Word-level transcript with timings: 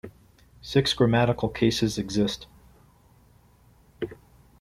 Six 0.63 0.95
grammatical 0.95 1.47
cases 1.47 1.99
exist. 1.99 2.47